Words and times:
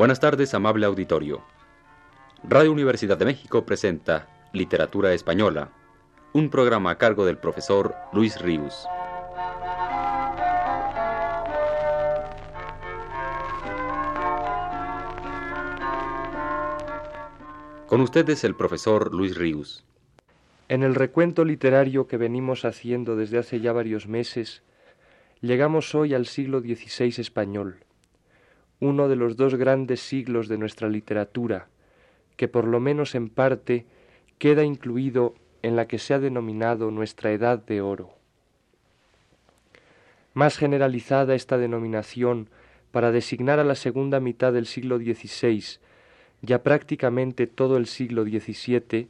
Buenas 0.00 0.18
tardes, 0.18 0.54
amable 0.54 0.86
auditorio. 0.86 1.42
Radio 2.42 2.72
Universidad 2.72 3.18
de 3.18 3.26
México 3.26 3.66
presenta 3.66 4.30
Literatura 4.54 5.12
Española, 5.12 5.72
un 6.32 6.48
programa 6.48 6.92
a 6.92 6.96
cargo 6.96 7.26
del 7.26 7.36
profesor 7.36 7.94
Luis 8.14 8.40
Ríos. 8.40 8.88
Con 17.86 18.00
ustedes 18.00 18.42
el 18.44 18.56
profesor 18.56 19.14
Luis 19.14 19.36
Ríos. 19.36 19.84
En 20.70 20.82
el 20.82 20.94
recuento 20.94 21.44
literario 21.44 22.06
que 22.06 22.16
venimos 22.16 22.64
haciendo 22.64 23.16
desde 23.16 23.36
hace 23.36 23.60
ya 23.60 23.74
varios 23.74 24.08
meses, 24.08 24.62
llegamos 25.42 25.94
hoy 25.94 26.14
al 26.14 26.24
siglo 26.24 26.60
XVI 26.60 27.20
español, 27.20 27.84
uno 28.80 29.08
de 29.08 29.16
los 29.16 29.36
dos 29.36 29.54
grandes 29.54 30.00
siglos 30.00 30.48
de 30.48 30.58
nuestra 30.58 30.88
literatura, 30.88 31.68
que 32.36 32.48
por 32.48 32.66
lo 32.66 32.80
menos 32.80 33.14
en 33.14 33.28
parte 33.28 33.86
queda 34.38 34.64
incluido 34.64 35.34
en 35.62 35.76
la 35.76 35.86
que 35.86 35.98
se 35.98 36.14
ha 36.14 36.18
denominado 36.18 36.90
nuestra 36.90 37.32
Edad 37.32 37.58
de 37.58 37.82
Oro. 37.82 38.10
Más 40.32 40.56
generalizada 40.56 41.34
esta 41.34 41.58
denominación 41.58 42.48
para 42.92 43.12
designar 43.12 43.58
a 43.58 43.64
la 43.64 43.74
segunda 43.74 44.20
mitad 44.20 44.52
del 44.52 44.66
siglo 44.66 44.98
XVI, 44.98 45.78
ya 46.42 46.62
prácticamente 46.62 47.46
todo 47.46 47.76
el 47.76 47.86
siglo 47.86 48.24
XVII, 48.24 49.08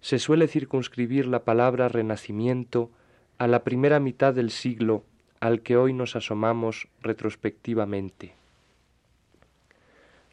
se 0.00 0.18
suele 0.18 0.48
circunscribir 0.48 1.26
la 1.26 1.44
palabra 1.44 1.88
renacimiento 1.88 2.90
a 3.38 3.46
la 3.48 3.64
primera 3.64 3.98
mitad 3.98 4.34
del 4.34 4.50
siglo 4.50 5.04
al 5.40 5.62
que 5.62 5.76
hoy 5.76 5.92
nos 5.92 6.14
asomamos 6.14 6.88
retrospectivamente. 7.00 8.41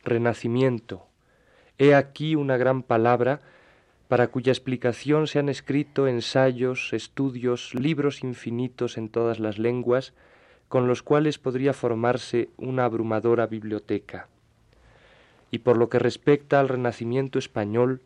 Renacimiento. 0.03 1.05
He 1.77 1.93
aquí 1.93 2.35
una 2.35 2.57
gran 2.57 2.83
palabra 2.83 3.41
para 4.07 4.27
cuya 4.27 4.51
explicación 4.51 5.27
se 5.27 5.39
han 5.39 5.49
escrito 5.49 6.07
ensayos, 6.07 6.93
estudios, 6.93 7.75
libros 7.75 8.23
infinitos 8.23 8.97
en 8.97 9.09
todas 9.09 9.39
las 9.39 9.59
lenguas, 9.59 10.13
con 10.67 10.87
los 10.87 11.03
cuales 11.03 11.37
podría 11.37 11.73
formarse 11.73 12.49
una 12.57 12.85
abrumadora 12.85 13.45
biblioteca. 13.47 14.27
Y 15.51 15.59
por 15.59 15.77
lo 15.77 15.89
que 15.89 15.99
respecta 15.99 16.59
al 16.59 16.69
Renacimiento 16.69 17.39
español, 17.39 18.01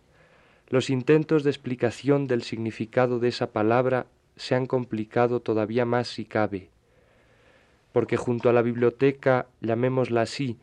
los 0.70 0.90
intentos 0.90 1.44
de 1.44 1.52
explicación 1.52 2.28
del 2.28 2.42
significado 2.42 3.20
de 3.20 3.30
esa 3.30 3.52
palabra 3.52 4.08
se 4.36 4.56
han 4.56 4.66
complicado 4.66 5.40
todavía 5.42 5.86
más 5.86 6.08
si 6.08 6.26
cabe, 6.26 6.70
porque 7.92 8.18
junto 8.18 8.50
a 8.50 8.54
la 8.54 8.62
biblioteca, 8.62 9.46
llamémosla 9.62 10.22
así, 10.22 10.58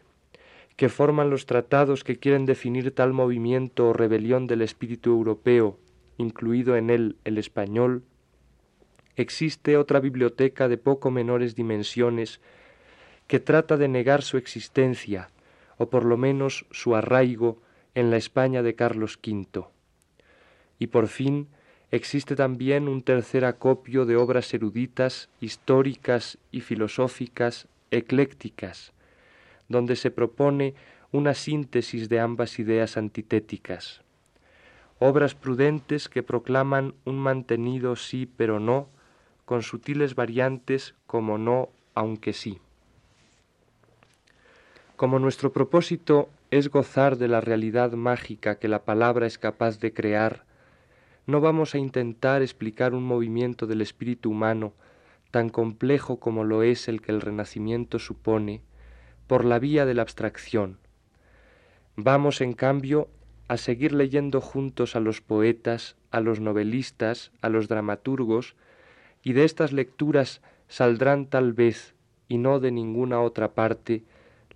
que 0.81 0.89
forman 0.89 1.29
los 1.29 1.45
tratados 1.45 2.05
que 2.05 2.17
quieren 2.17 2.47
definir 2.47 2.95
tal 2.95 3.13
movimiento 3.13 3.91
o 3.91 3.93
rebelión 3.93 4.47
del 4.47 4.63
espíritu 4.63 5.11
europeo, 5.11 5.79
incluido 6.17 6.75
en 6.75 6.89
él 6.89 7.19
el 7.25 7.37
español, 7.37 8.03
existe 9.15 9.77
otra 9.77 10.01
biblioteca 10.01 10.69
de 10.69 10.79
poco 10.79 11.11
menores 11.11 11.55
dimensiones 11.55 12.41
que 13.27 13.41
trata 13.41 13.77
de 13.77 13.89
negar 13.89 14.23
su 14.23 14.39
existencia, 14.39 15.29
o 15.77 15.91
por 15.91 16.07
lo 16.07 16.17
menos 16.17 16.65
su 16.71 16.97
arraigo, 16.97 17.61
en 17.95 18.11
la 18.11 18.17
España 18.17 18.63
de 18.63 18.75
Carlos 18.75 19.19
V. 19.23 19.67
Y 20.79 20.87
por 20.87 21.09
fin 21.09 21.49
existe 21.91 22.37
también 22.37 22.89
un 22.89 23.03
tercer 23.03 23.45
acopio 23.45 24.07
de 24.07 24.17
obras 24.17 24.55
eruditas, 24.55 25.29
históricas 25.43 26.39
y 26.51 26.63
filosóficas 26.63 27.69
eclécticas, 27.91 28.95
donde 29.71 29.97
se 29.97 30.11
propone 30.11 30.75
una 31.13 31.33
síntesis 31.33 32.11
de 32.11 32.21
ambas 32.21 32.59
ideas 32.59 32.99
antitéticas. 32.99 34.03
Obras 34.99 35.35
prudentes 35.35 36.11
que 36.11 36.23
proclaman 36.23 36.95
un 37.07 37.19
mantenido 37.19 37.97
sí 37.97 38.29
pero 38.37 38.61
no, 38.61 38.89
con 39.47 39.63
sutiles 39.63 40.15
variantes 40.15 40.95
como 41.07 41.39
no 41.39 41.71
aunque 41.95 42.35
sí. 42.35 42.59
Como 44.97 45.19
nuestro 45.19 45.53
propósito 45.53 46.29
es 46.51 46.69
gozar 46.69 47.17
de 47.17 47.29
la 47.29 47.41
realidad 47.41 47.93
mágica 47.93 48.59
que 48.59 48.69
la 48.69 48.85
palabra 48.85 49.27
es 49.27 49.39
capaz 49.39 49.79
de 49.79 49.95
crear, 49.95 50.45
no 51.27 51.41
vamos 51.41 51.75
a 51.75 51.79
intentar 51.79 52.43
explicar 52.43 52.93
un 52.93 53.05
movimiento 53.05 53.67
del 53.69 53.83
espíritu 53.83 54.31
humano 54.31 54.73
tan 55.31 55.49
complejo 55.49 56.19
como 56.19 56.43
lo 56.43 56.65
es 56.65 56.89
el 56.89 57.01
que 57.01 57.13
el 57.13 57.21
Renacimiento 57.21 58.01
supone, 58.01 58.63
por 59.31 59.45
la 59.45 59.61
vía 59.61 59.87
de 59.87 59.95
la 59.95 60.03
abstracción. 60.03 60.79
Vamos, 61.95 62.41
en 62.41 62.53
cambio, 62.53 63.07
a 63.47 63.59
seguir 63.59 63.93
leyendo 63.93 64.41
juntos 64.41 64.97
a 64.97 65.01
los 65.01 65.21
poetas, 65.21 65.95
a 66.11 66.19
los 66.19 66.41
novelistas, 66.41 67.31
a 67.41 67.49
los 67.49 67.69
dramaturgos, 67.69 68.57
y 69.23 69.35
de 69.35 69.45
estas 69.45 69.73
lecturas 69.73 70.43
saldrán 70.67 71.27
tal 71.27 71.53
vez, 71.53 71.95
y 72.27 72.39
no 72.39 72.59
de 72.59 72.73
ninguna 72.73 73.21
otra 73.21 73.55
parte, 73.55 74.03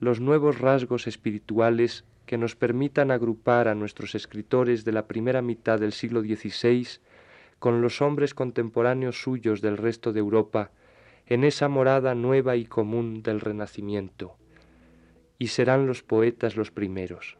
los 0.00 0.18
nuevos 0.18 0.58
rasgos 0.58 1.06
espirituales 1.06 2.04
que 2.26 2.36
nos 2.36 2.56
permitan 2.56 3.12
agrupar 3.12 3.68
a 3.68 3.76
nuestros 3.76 4.16
escritores 4.16 4.84
de 4.84 4.90
la 4.90 5.06
primera 5.06 5.40
mitad 5.40 5.78
del 5.78 5.92
siglo 5.92 6.20
XVI 6.20 6.98
con 7.60 7.80
los 7.80 8.02
hombres 8.02 8.34
contemporáneos 8.34 9.22
suyos 9.22 9.60
del 9.60 9.76
resto 9.76 10.12
de 10.12 10.18
Europa 10.18 10.72
en 11.26 11.44
esa 11.44 11.68
morada 11.68 12.16
nueva 12.16 12.56
y 12.56 12.64
común 12.64 13.22
del 13.22 13.40
Renacimiento, 13.40 14.36
y 15.44 15.48
serán 15.48 15.86
los 15.86 16.02
poetas 16.02 16.56
los 16.56 16.70
primeros. 16.70 17.36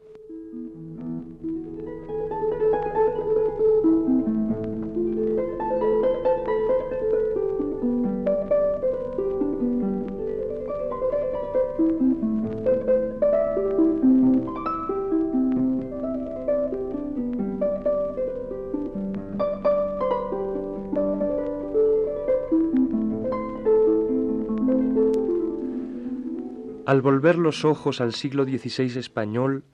Al 26.95 27.03
volver 27.03 27.39
los 27.39 27.65
ojos 27.65 28.01
al 28.01 28.15
siglo 28.15 28.45
XVI 28.45 29.01
español, 29.01 29.65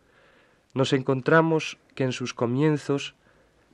nos 0.73 0.95
encontramos 0.95 1.77
que 1.95 2.05
en 2.05 2.13
sus 2.13 2.33
comienzos 2.33 3.15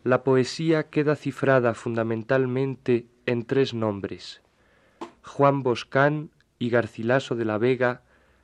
la 0.02 0.24
poesía 0.24 0.88
queda 0.90 1.14
cifrada 1.14 1.72
fundamentalmente 1.74 3.06
en 3.24 3.44
tres 3.44 3.72
nombres, 3.72 4.42
Juan 5.22 5.62
Boscán 5.62 6.30
y 6.58 6.70
Garcilaso 6.70 7.36
de 7.36 7.44
la 7.44 7.56
Vega 7.56 8.02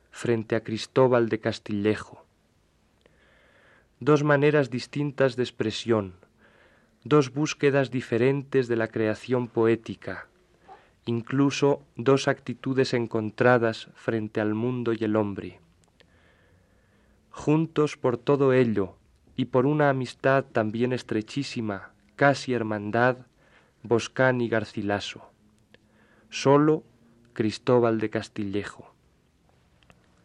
frente 0.09 0.55
a 0.55 0.63
Cristóbal 0.63 1.27
de 1.27 1.41
Castillejo. 1.41 2.25
Dos 3.99 4.23
maneras 4.23 4.69
distintas 4.69 5.35
de 5.35 5.43
expresión, 5.43 6.13
dos 7.03 7.33
búsquedas 7.33 7.91
diferentes 7.91 8.69
de 8.69 8.77
la 8.77 8.87
creación 8.87 9.49
poética, 9.49 10.29
incluso 11.05 11.81
dos 11.95 12.27
actitudes 12.27 12.93
encontradas 12.93 13.89
frente 13.95 14.41
al 14.41 14.53
mundo 14.53 14.93
y 14.93 15.03
el 15.03 15.15
hombre. 15.15 15.59
Juntos 17.29 17.97
por 17.97 18.17
todo 18.17 18.53
ello 18.53 18.95
y 19.35 19.45
por 19.45 19.65
una 19.65 19.89
amistad 19.89 20.45
también 20.45 20.93
estrechísima, 20.93 21.91
casi 22.15 22.53
hermandad, 22.53 23.17
Boscán 23.81 24.39
y 24.41 24.47
Garcilaso. 24.47 25.29
Solo 26.29 26.83
Cristóbal 27.33 27.99
de 27.99 28.09
Castillejo. 28.09 28.93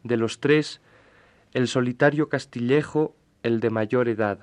De 0.04 0.16
los 0.16 0.40
tres, 0.40 0.80
el 1.52 1.66
solitario 1.66 2.28
Castillejo 2.28 3.16
el 3.42 3.60
de 3.60 3.70
mayor 3.70 4.08
edad, 4.08 4.40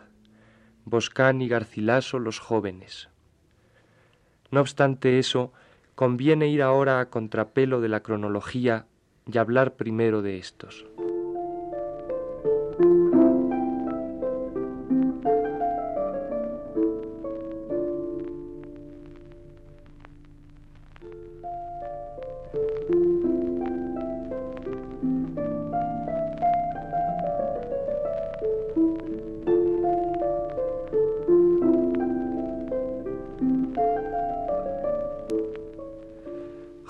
Boscán 0.86 1.42
y 1.42 1.48
Garcilaso 1.48 2.20
los 2.20 2.40
jóvenes. 2.40 3.10
No 4.52 4.62
obstante 4.62 5.20
eso, 5.20 5.52
conviene 5.96 6.48
ir 6.48 6.62
ahora 6.62 7.00
a 7.00 7.10
contrapelo 7.10 7.82
de 7.82 7.90
la 7.90 8.02
cronología 8.02 8.86
y 9.26 9.38
hablar 9.38 9.76
primero 9.76 10.22
de 10.22 10.38
estos. 10.38 10.86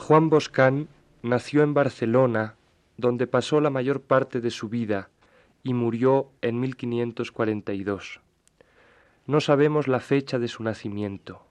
Juan 0.07 0.29
Boscán 0.29 0.87
nació 1.23 1.63
en 1.63 1.73
Barcelona, 1.73 2.57
donde 2.95 3.25
pasó 3.25 3.59
la 3.59 3.71
mayor 3.71 4.01
parte 4.01 4.39
de 4.39 4.51
su 4.51 4.69
vida 4.69 5.09
y 5.63 5.73
murió 5.73 6.29
en 6.43 6.59
1542. 6.59 8.21
No 9.25 9.41
sabemos 9.41 9.87
la 9.87 9.99
fecha 9.99 10.37
de 10.37 10.47
su 10.47 10.61
nacimiento. 10.61 11.47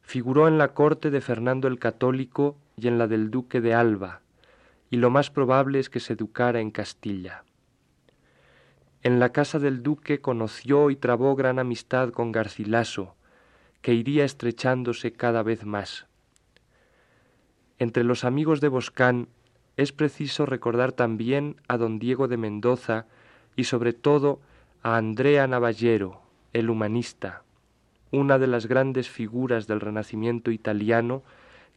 Figuró 0.00 0.48
en 0.48 0.56
la 0.56 0.68
corte 0.68 1.10
de 1.10 1.20
Fernando 1.20 1.68
el 1.68 1.78
Católico 1.78 2.56
y 2.74 2.88
en 2.88 2.96
la 2.96 3.06
del 3.06 3.30
duque 3.30 3.60
de 3.60 3.74
Alba, 3.74 4.22
y 4.88 4.96
lo 4.96 5.10
más 5.10 5.28
probable 5.28 5.78
es 5.78 5.90
que 5.90 6.00
se 6.00 6.14
educara 6.14 6.60
en 6.60 6.70
Castilla. 6.70 7.44
En 9.02 9.20
la 9.20 9.28
casa 9.28 9.58
del 9.58 9.82
duque 9.82 10.22
conoció 10.22 10.88
y 10.88 10.96
trabó 10.96 11.36
gran 11.36 11.58
amistad 11.58 12.12
con 12.12 12.32
Garcilaso, 12.32 13.14
que 13.82 13.92
iría 13.92 14.24
estrechándose 14.24 15.12
cada 15.12 15.42
vez 15.42 15.66
más. 15.66 16.08
Entre 17.78 18.02
los 18.02 18.24
amigos 18.24 18.60
de 18.60 18.68
Boscán 18.68 19.28
es 19.76 19.92
preciso 19.92 20.46
recordar 20.46 20.92
también 20.92 21.56
a 21.68 21.76
don 21.76 21.98
Diego 21.98 22.26
de 22.26 22.36
Mendoza 22.36 23.06
y 23.54 23.64
sobre 23.64 23.92
todo 23.92 24.40
a 24.82 24.96
Andrea 24.96 25.46
Navallero, 25.46 26.22
el 26.52 26.70
humanista, 26.70 27.44
una 28.10 28.38
de 28.38 28.48
las 28.48 28.66
grandes 28.66 29.08
figuras 29.08 29.66
del 29.66 29.80
Renacimiento 29.80 30.50
italiano 30.50 31.22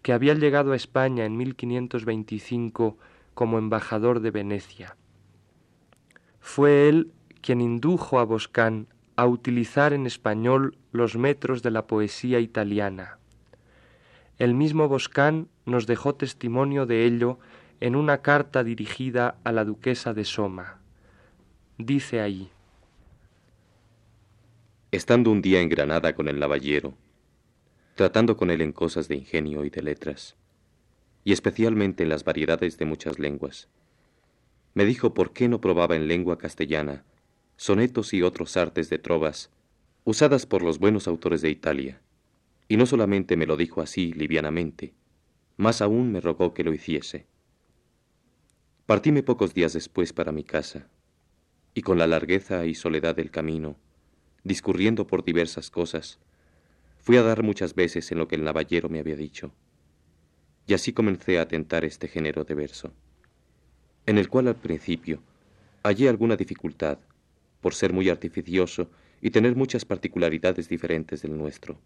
que 0.01 0.13
había 0.13 0.33
llegado 0.33 0.71
a 0.71 0.75
España 0.75 1.25
en 1.25 1.37
1525 1.37 2.97
como 3.35 3.59
embajador 3.59 4.19
de 4.21 4.31
Venecia. 4.31 4.95
Fue 6.39 6.89
él 6.89 7.11
quien 7.41 7.61
indujo 7.61 8.19
a 8.19 8.25
Boscán 8.25 8.87
a 9.15 9.27
utilizar 9.27 9.93
en 9.93 10.07
español 10.07 10.77
los 10.91 11.15
metros 11.15 11.61
de 11.61 11.69
la 11.69 11.85
poesía 11.85 12.39
italiana. 12.39 13.19
El 14.39 14.55
mismo 14.55 14.87
Boscán 14.87 15.47
nos 15.71 15.87
dejó 15.87 16.15
testimonio 16.15 16.85
de 16.85 17.05
ello 17.05 17.39
en 17.79 17.95
una 17.95 18.21
carta 18.21 18.63
dirigida 18.63 19.37
a 19.43 19.51
la 19.51 19.65
duquesa 19.65 20.13
de 20.13 20.25
Soma. 20.25 20.79
Dice 21.77 22.21
ahí, 22.21 22.51
Estando 24.91 25.31
un 25.31 25.41
día 25.41 25.61
en 25.61 25.69
Granada 25.69 26.13
con 26.13 26.27
el 26.27 26.39
lavallero, 26.39 26.93
tratando 27.95 28.37
con 28.37 28.51
él 28.51 28.61
en 28.61 28.73
cosas 28.73 29.07
de 29.07 29.15
ingenio 29.15 29.63
y 29.63 29.69
de 29.69 29.81
letras, 29.81 30.35
y 31.23 31.33
especialmente 31.33 32.03
en 32.03 32.09
las 32.09 32.23
variedades 32.23 32.77
de 32.77 32.85
muchas 32.85 33.17
lenguas, 33.17 33.69
me 34.73 34.85
dijo 34.85 35.13
por 35.13 35.33
qué 35.33 35.47
no 35.47 35.61
probaba 35.61 35.95
en 35.95 36.07
lengua 36.07 36.37
castellana 36.37 37.03
sonetos 37.55 38.13
y 38.13 38.23
otros 38.23 38.57
artes 38.57 38.89
de 38.89 38.97
trovas 38.97 39.51
usadas 40.03 40.47
por 40.47 40.63
los 40.63 40.79
buenos 40.79 41.07
autores 41.07 41.41
de 41.41 41.51
Italia, 41.51 42.01
y 42.67 42.75
no 42.75 42.85
solamente 42.85 43.37
me 43.37 43.45
lo 43.45 43.55
dijo 43.55 43.81
así 43.81 44.13
livianamente, 44.13 44.93
más 45.61 45.83
aún 45.83 46.11
me 46.11 46.19
rogó 46.19 46.55
que 46.55 46.63
lo 46.63 46.73
hiciese. 46.73 47.27
Partíme 48.87 49.21
pocos 49.21 49.53
días 49.53 49.73
después 49.73 50.11
para 50.11 50.31
mi 50.31 50.43
casa, 50.43 50.89
y 51.75 51.83
con 51.83 51.99
la 51.99 52.07
largueza 52.07 52.65
y 52.65 52.73
soledad 52.73 53.15
del 53.15 53.29
camino, 53.29 53.77
discurriendo 54.43 55.05
por 55.05 55.23
diversas 55.23 55.69
cosas, 55.69 56.17
fui 56.97 57.15
a 57.17 57.21
dar 57.21 57.43
muchas 57.43 57.75
veces 57.75 58.11
en 58.11 58.17
lo 58.17 58.27
que 58.27 58.37
el 58.37 58.43
navallero 58.43 58.89
me 58.89 58.99
había 58.99 59.15
dicho. 59.15 59.53
Y 60.65 60.73
así 60.73 60.93
comencé 60.93 61.37
a 61.37 61.47
tentar 61.47 61.85
este 61.85 62.07
género 62.07 62.43
de 62.43 62.55
verso, 62.55 62.91
en 64.07 64.17
el 64.17 64.29
cual 64.29 64.47
al 64.47 64.55
principio 64.55 65.21
hallé 65.83 66.09
alguna 66.09 66.37
dificultad, 66.37 66.97
por 67.61 67.75
ser 67.75 67.93
muy 67.93 68.09
artificioso 68.09 68.89
y 69.21 69.29
tener 69.29 69.55
muchas 69.55 69.85
particularidades 69.85 70.67
diferentes 70.69 71.21
del 71.21 71.37
nuestro. 71.37 71.79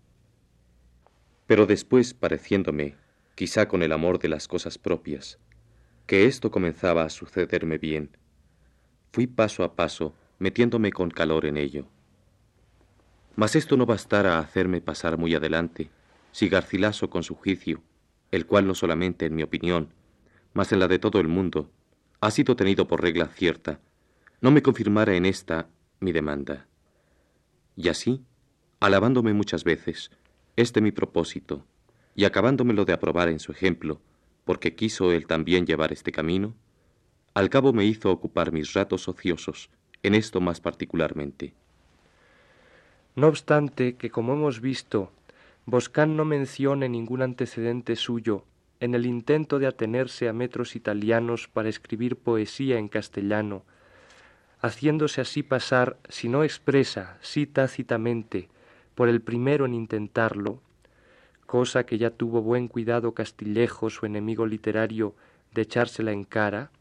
Pero 1.45 1.65
después, 1.65 2.13
pareciéndome, 2.13 2.95
quizá 3.35 3.67
con 3.67 3.83
el 3.83 3.91
amor 3.91 4.19
de 4.19 4.29
las 4.29 4.47
cosas 4.47 4.77
propias, 4.77 5.39
que 6.07 6.25
esto 6.25 6.51
comenzaba 6.51 7.03
a 7.03 7.09
sucederme 7.09 7.77
bien, 7.77 8.17
fui 9.11 9.27
paso 9.27 9.63
a 9.63 9.75
paso 9.75 10.13
metiéndome 10.39 10.91
con 10.91 11.09
calor 11.09 11.45
en 11.45 11.57
ello 11.57 11.87
mas 13.35 13.55
esto 13.55 13.75
no 13.77 13.85
bastara 13.85 14.37
a 14.37 14.39
hacerme 14.39 14.81
pasar 14.81 15.17
muy 15.17 15.35
adelante, 15.35 15.89
si 16.31 16.47
Garcilaso 16.47 17.09
con 17.09 17.23
su 17.23 17.35
juicio, 17.35 17.81
el 18.31 18.45
cual 18.45 18.65
no 18.65 18.75
solamente 18.75 19.25
en 19.25 19.35
mi 19.35 19.43
opinión, 19.43 19.89
mas 20.53 20.71
en 20.71 20.79
la 20.79 20.87
de 20.87 20.99
todo 20.99 21.19
el 21.19 21.27
mundo, 21.27 21.69
ha 22.21 22.31
sido 22.31 22.55
tenido 22.55 22.87
por 22.87 23.01
regla 23.01 23.27
cierta, 23.27 23.79
no 24.41 24.51
me 24.51 24.61
confirmara 24.61 25.15
en 25.15 25.25
esta 25.25 25.67
mi 25.99 26.11
demanda. 26.11 26.67
Y 27.75 27.89
así, 27.89 28.23
alabándome 28.79 29.33
muchas 29.33 29.63
veces, 29.63 30.11
este 30.55 30.79
mi 30.79 30.91
propósito, 30.91 31.65
y 32.15 32.25
acabándomelo 32.25 32.85
de 32.85 32.93
aprobar 32.93 33.29
en 33.29 33.39
su 33.39 33.51
ejemplo, 33.51 33.99
porque 34.45 34.75
quiso 34.75 35.11
él 35.11 35.27
también 35.27 35.65
llevar 35.65 35.91
este 35.91 36.11
camino, 36.11 36.55
al 37.33 37.49
cabo 37.49 37.73
me 37.73 37.85
hizo 37.85 38.11
ocupar 38.11 38.53
mis 38.53 38.73
ratos 38.73 39.07
ociosos 39.09 39.69
en 40.03 40.15
esto 40.15 40.39
más 40.39 40.61
particularmente. 40.61 41.53
No 43.15 43.27
obstante 43.27 43.95
que, 43.95 44.09
como 44.09 44.33
hemos 44.33 44.61
visto, 44.61 45.11
Boscán 45.65 46.15
no 46.15 46.25
mencione 46.25 46.87
ningún 46.89 47.21
antecedente 47.21 47.95
suyo 47.95 48.43
en 48.79 48.93
el 48.93 49.05
intento 49.05 49.57
de 49.57 49.67
atenerse 49.67 50.29
a 50.29 50.33
metros 50.33 50.75
italianos 50.75 51.47
para 51.47 51.69
escribir 51.69 52.17
poesía 52.17 52.77
en 52.77 52.87
castellano, 52.87 53.63
haciéndose 54.61 55.21
así 55.21 55.43
pasar, 55.43 55.97
si 56.09 56.29
no 56.29 56.43
expresa, 56.43 57.17
si 57.21 57.47
tácitamente, 57.47 58.49
por 58.93 59.09
el 59.09 59.21
primero 59.21 59.65
en 59.65 59.73
intentarlo, 59.73 60.61
cosa 61.45 61.85
que 61.85 61.97
ya 61.97 62.09
tuvo 62.09 62.41
buen 62.41 62.67
cuidado 62.67 63.13
Castillejo, 63.13 63.89
su 63.89 64.05
enemigo 64.05 64.45
literario, 64.45 65.15
de 65.53 65.61
echársela 65.61 66.11
en 66.11 66.23
cara, 66.23 66.71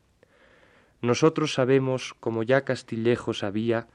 nosotros 1.01 1.53
sabemos, 1.53 2.15
como 2.19 2.43
ya 2.43 2.63
Castillejo 2.63 3.35
sabía, 3.35 3.87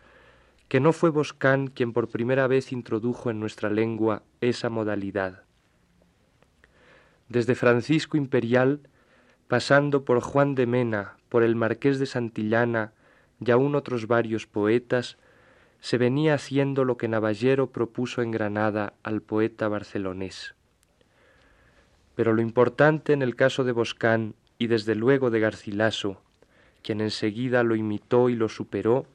que 0.67 0.79
no 0.79 0.93
fue 0.93 1.09
Boscán 1.09 1.67
quien 1.67 1.91
por 1.91 2.07
primera 2.09 2.47
vez 2.47 2.71
introdujo 2.71 3.31
en 3.31 3.39
nuestra 3.39 3.71
lengua 3.71 4.21
esa 4.41 4.69
modalidad. 4.69 5.43
Desde 7.27 7.55
Francisco 7.55 8.15
Imperial, 8.15 8.81
pasando 9.47 10.05
por 10.05 10.21
Juan 10.21 10.53
de 10.53 10.67
Mena, 10.67 11.17
por 11.29 11.41
el 11.41 11.55
Marqués 11.55 11.97
de 11.97 12.05
Santillana 12.05 12.93
y 13.43 13.49
aún 13.49 13.73
otros 13.73 14.05
varios 14.05 14.45
poetas, 14.45 15.17
se 15.79 15.97
venía 15.97 16.35
haciendo 16.35 16.85
lo 16.85 16.97
que 16.97 17.07
Navallero 17.07 17.71
propuso 17.71 18.21
en 18.21 18.31
Granada 18.31 18.93
al 19.01 19.21
poeta 19.21 19.67
barcelonés. 19.67 20.55
Pero 22.19 22.33
lo 22.33 22.41
importante 22.41 23.13
en 23.13 23.21
el 23.21 23.37
caso 23.37 23.63
de 23.63 23.71
Boscán 23.71 24.35
y 24.57 24.67
desde 24.67 24.93
luego 24.93 25.29
de 25.29 25.39
Garcilaso, 25.39 26.21
quien 26.83 26.99
enseguida 26.99 27.63
lo 27.63 27.77
imitó 27.77 28.27
y 28.27 28.35
lo 28.35 28.49
superó, 28.49 29.05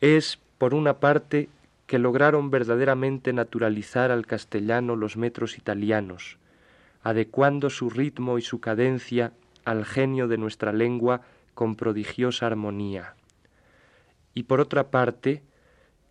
es 0.00 0.38
por 0.56 0.72
una 0.72 1.00
parte, 1.00 1.48
que 1.88 1.98
lograron 1.98 2.48
verdaderamente 2.48 3.32
naturalizar 3.32 4.12
al 4.12 4.24
castellano 4.24 4.94
los 4.94 5.16
metros 5.16 5.58
italianos, 5.58 6.38
adecuando 7.02 7.70
su 7.70 7.90
ritmo 7.90 8.38
y 8.38 8.42
su 8.42 8.60
cadencia 8.60 9.32
al 9.64 9.84
genio 9.84 10.28
de 10.28 10.38
nuestra 10.38 10.72
lengua 10.72 11.22
con 11.54 11.74
prodigiosa 11.74 12.46
armonía. 12.46 13.16
Y 14.32 14.44
por 14.44 14.60
otra 14.60 14.92
parte, 14.92 15.42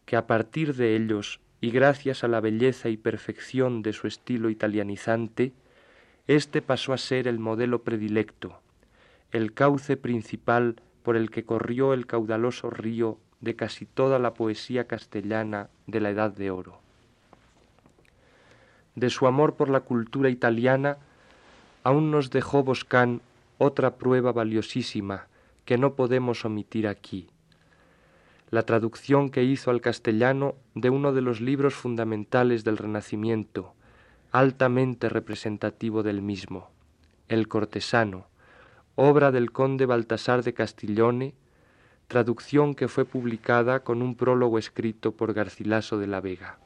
que 0.06 0.18
a 0.18 0.28
partir 0.28 0.75
de 0.75 0.98
ellos 0.98 1.40
y 1.62 1.72
gracias 1.72 2.25
a 2.25 2.28
la 2.28 2.42
belleza 2.42 2.90
y 2.90 2.98
perfección 2.98 3.82
de 3.82 3.94
su 3.94 4.08
estilo 4.08 4.50
italianizante, 4.50 5.54
éste 6.27 6.62
pasó 6.62 6.94
a 6.94 6.98
ser 6.98 7.27
el 7.27 7.39
modelo 7.39 7.84
predilecto, 7.84 8.60
el 9.32 9.53
cauce 9.53 9.98
principal 9.98 10.75
por 11.03 11.15
el 11.15 11.29
que 11.29 11.46
corrió 11.46 11.94
el 11.94 12.08
caudaloso 12.08 12.70
río 12.70 13.17
de 13.41 13.55
casi 13.55 13.86
toda 13.86 14.17
la 14.17 14.34
poesía 14.34 14.88
castellana 14.88 15.70
de 15.88 16.00
la 16.00 16.10
Edad 16.10 16.32
de 16.32 16.50
Oro. 16.50 16.79
De 18.96 19.10
su 19.10 19.27
amor 19.27 19.55
por 19.55 19.70
la 19.70 19.82
cultura 19.82 20.29
italiana, 20.29 20.98
aún 21.84 22.12
nos 22.12 22.32
dejó 22.32 22.63
Boscán 22.63 23.22
otra 23.58 23.96
prueba 23.96 24.32
valiosísima 24.32 25.27
que 25.65 25.77
no 25.77 25.94
podemos 25.94 26.46
omitir 26.46 26.88
aquí, 26.88 27.27
la 28.51 28.63
traducción 28.63 29.29
que 29.29 29.44
hizo 29.44 29.70
al 29.72 29.82
castellano 29.82 30.55
de 30.75 30.89
uno 30.89 31.13
de 31.13 31.22
los 31.22 31.41
libros 31.41 31.74
fundamentales 31.74 32.63
del 32.63 32.77
Renacimiento, 32.77 33.74
altamente 34.38 35.08
representativo 35.08 36.04
del 36.04 36.22
mismo, 36.22 36.70
El 37.30 37.48
Cortesano, 37.48 38.27
obra 38.96 39.32
del 39.32 39.54
conde 39.54 39.86
Baltasar 39.86 40.44
de 40.44 40.54
Castiglione, 40.54 41.36
traducción 42.10 42.75
que 42.75 42.89
fue 42.89 43.06
publicada 43.06 43.86
con 43.86 44.01
un 44.01 44.15
prólogo 44.15 44.60
escrito 44.60 45.13
por 45.13 45.34
Garcilaso 45.34 45.98
de 46.00 46.08
la 46.08 46.20
Vega. 46.20 46.58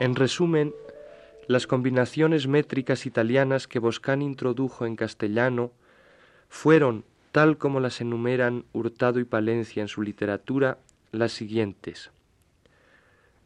En 0.00 0.16
resumen, 0.16 0.74
las 1.46 1.66
combinaciones 1.66 2.46
métricas 2.46 3.04
italianas 3.04 3.68
que 3.68 3.78
Boscán 3.78 4.22
introdujo 4.22 4.86
en 4.86 4.96
castellano 4.96 5.72
fueron, 6.48 7.04
tal 7.32 7.58
como 7.58 7.80
las 7.80 8.00
enumeran 8.00 8.64
Hurtado 8.72 9.20
y 9.20 9.24
Palencia 9.24 9.82
en 9.82 9.88
su 9.88 10.00
literatura, 10.00 10.78
las 11.12 11.32
siguientes. 11.32 12.12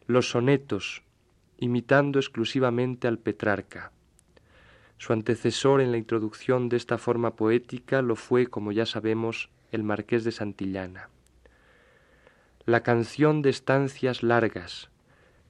Los 0.07 0.29
sonetos, 0.29 1.03
imitando 1.57 2.19
exclusivamente 2.19 3.09
al 3.09 3.19
Petrarca. 3.19 3.91
Su 4.97 5.11
antecesor 5.11 5.81
en 5.81 5.91
la 5.91 5.97
introducción 5.97 6.69
de 6.69 6.77
esta 6.77 6.97
forma 6.97 7.35
poética 7.35 8.01
lo 8.01 8.15
fue, 8.15 8.47
como 8.47 8.71
ya 8.71 8.85
sabemos, 8.85 9.49
el 9.73 9.83
marqués 9.83 10.23
de 10.23 10.31
Santillana. 10.31 11.09
La 12.65 12.81
canción 12.81 13.41
de 13.41 13.49
estancias 13.49 14.23
largas, 14.23 14.89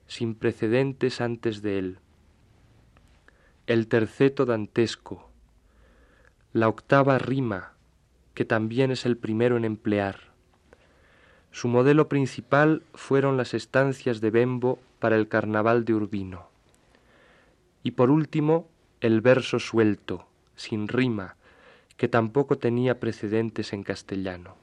sin 0.08 0.36
precedentes 0.36 1.22
antes 1.22 1.62
de 1.62 1.80
él. 1.80 1.98
El 3.68 3.88
terceto 3.88 4.46
dantesco. 4.46 5.30
La 6.54 6.70
octava 6.70 7.18
rima, 7.18 7.74
que 8.34 8.46
también 8.46 8.92
es 8.92 9.06
el 9.06 9.18
primero 9.18 9.58
en 9.58 9.66
emplear. 9.66 10.20
Su 11.52 11.68
modelo 11.68 12.10
principal 12.10 12.84
fueron 12.94 13.38
las 13.38 13.54
estancias 13.54 14.22
de 14.22 14.30
Bembo 14.30 14.80
para 15.00 15.16
el 15.16 15.28
carnaval 15.28 15.86
de 15.86 15.94
Urbino. 15.94 16.50
Y 17.82 17.92
por 17.92 18.12
último, 18.12 18.68
el 19.02 19.22
verso 19.22 19.60
suelto, 19.60 20.28
sin 20.56 20.88
rima, 20.88 21.36
que 21.98 22.08
tampoco 22.08 22.58
tenía 22.58 23.00
precedentes 23.00 23.74
en 23.74 23.84
castellano. 23.84 24.56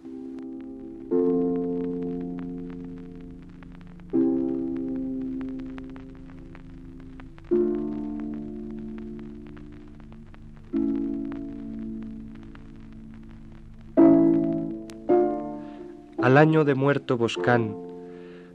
Al 16.22 16.38
año 16.38 16.64
de 16.64 16.76
muerto 16.76 17.18
Boscán, 17.18 17.76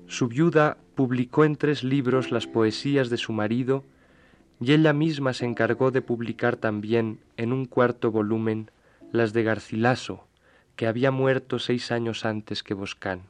su 0.08 0.30
viuda 0.30 0.78
publicó 0.96 1.44
en 1.44 1.58
tres 1.58 1.84
libros 1.84 2.32
las 2.32 2.48
poesías 2.48 3.10
de 3.10 3.18
su 3.18 3.34
marido 3.34 3.84
y 4.62 4.72
ella 4.72 4.94
misma 4.94 5.34
se 5.34 5.44
encargó 5.44 5.92
de 5.92 6.02
publicar 6.02 6.56
también 6.56 7.20
en 7.36 7.52
un 7.52 7.66
cuarto 7.66 8.10
volumen 8.10 8.72
las 9.12 9.34
de 9.34 9.44
Garcilaso, 9.44 10.24
que 10.78 10.88
había 10.88 11.12
muerto 11.12 11.60
seis 11.60 11.92
años 11.92 12.24
antes 12.24 12.64
que 12.64 12.74
Boscán. 12.74 13.24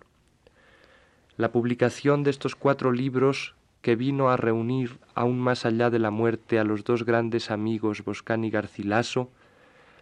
La 1.36 1.51
publicación 1.51 2.22
de 2.22 2.29
estos 2.29 2.56
cuatro 2.56 2.91
libros, 2.91 3.56
que 3.82 3.96
vino 3.96 4.29
a 4.29 4.38
reunir 4.38 5.00
aún 5.15 5.39
más 5.39 5.65
allá 5.65 5.89
de 5.89 5.98
la 5.98 6.12
muerte 6.12 6.60
a 6.60 6.63
los 6.63 6.84
dos 6.84 7.06
grandes 7.06 7.50
amigos 7.50 8.06
Boscán 8.06 8.44
y 8.44 8.51
Garcilaso, 8.51 9.32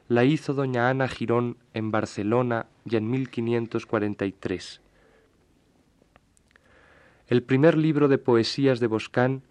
la 0.07 0.23
hizo 0.23 0.53
doña 0.53 0.89
Ana 0.89 1.07
Girón 1.07 1.57
en 1.73 1.91
Barcelona 1.91 2.67
y 2.85 2.95
en 2.95 3.09
1543. 3.09 4.81
El 7.27 7.43
primer 7.43 7.77
libro 7.77 8.07
de 8.07 8.19
poesías 8.19 8.79
de 8.79 8.87
Boscán 8.87 9.41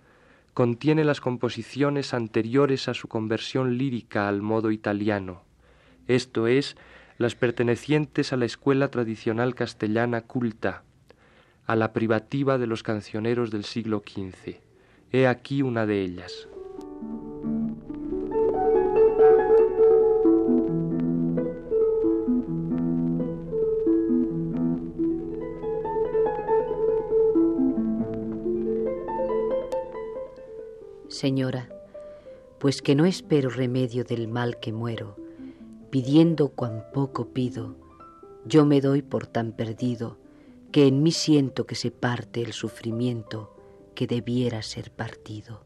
contiene 0.52 1.02
las 1.02 1.20
composiciones 1.20 2.14
anteriores 2.14 2.88
a 2.88 2.94
su 2.94 3.08
conversión 3.08 3.76
lírica 3.76 4.28
al 4.28 4.42
modo 4.42 4.70
italiano, 4.70 5.42
esto 6.06 6.46
es, 6.46 6.76
las 7.18 7.34
pertenecientes 7.34 8.32
a 8.32 8.36
la 8.36 8.44
escuela 8.44 8.88
tradicional 8.88 9.54
castellana 9.54 10.20
culta, 10.20 10.82
a 11.66 11.76
la 11.76 11.92
privativa 11.92 12.58
de 12.58 12.66
los 12.66 12.82
cancioneros 12.82 13.50
del 13.50 13.64
siglo 13.64 14.02
XV. 14.06 14.60
He 15.12 15.26
aquí 15.26 15.62
una 15.62 15.86
de 15.86 16.02
ellas. 16.02 16.48
Señora, 31.14 31.68
pues 32.58 32.82
que 32.82 32.96
no 32.96 33.06
espero 33.06 33.48
remedio 33.48 34.02
del 34.02 34.26
mal 34.26 34.58
que 34.58 34.72
muero, 34.72 35.14
pidiendo 35.90 36.48
cuan 36.48 36.86
poco 36.92 37.28
pido, 37.28 37.76
yo 38.44 38.66
me 38.66 38.80
doy 38.80 39.00
por 39.00 39.28
tan 39.28 39.52
perdido, 39.52 40.18
que 40.72 40.88
en 40.88 41.04
mí 41.04 41.12
siento 41.12 41.66
que 41.68 41.76
se 41.76 41.92
parte 41.92 42.42
el 42.42 42.52
sufrimiento 42.52 43.54
que 43.94 44.08
debiera 44.08 44.60
ser 44.62 44.90
partido. 44.90 45.64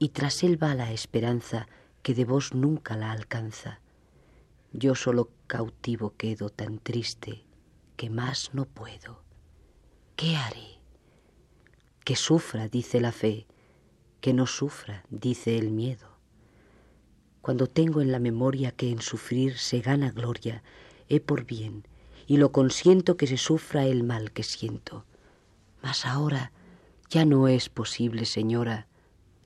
Y 0.00 0.08
tras 0.08 0.42
él 0.42 0.60
va 0.60 0.74
la 0.74 0.90
esperanza 0.90 1.68
que 2.02 2.12
de 2.12 2.24
vos 2.24 2.52
nunca 2.52 2.96
la 2.96 3.12
alcanza. 3.12 3.80
Yo 4.72 4.96
solo 4.96 5.30
cautivo 5.46 6.16
quedo 6.16 6.48
tan 6.48 6.80
triste 6.80 7.44
que 7.96 8.10
más 8.10 8.50
no 8.54 8.64
puedo. 8.64 9.22
¿Qué 10.16 10.34
haré? 10.34 10.80
Que 12.04 12.16
sufra, 12.16 12.66
dice 12.66 13.00
la 13.00 13.12
fe, 13.12 13.46
que 14.22 14.32
no 14.32 14.46
sufra, 14.46 15.04
dice 15.10 15.58
el 15.58 15.72
miedo. 15.72 16.16
Cuando 17.42 17.66
tengo 17.66 18.00
en 18.00 18.12
la 18.12 18.20
memoria 18.20 18.70
que 18.70 18.90
en 18.90 19.02
sufrir 19.02 19.58
se 19.58 19.80
gana 19.80 20.12
gloria, 20.12 20.62
he 21.08 21.18
por 21.18 21.44
bien, 21.44 21.88
y 22.28 22.36
lo 22.36 22.52
consiento 22.52 23.16
que 23.16 23.26
se 23.26 23.36
sufra 23.36 23.84
el 23.84 24.04
mal 24.04 24.30
que 24.30 24.44
siento. 24.44 25.04
Mas 25.82 26.06
ahora 26.06 26.52
ya 27.10 27.24
no 27.24 27.48
es 27.48 27.68
posible, 27.68 28.24
señora, 28.24 28.86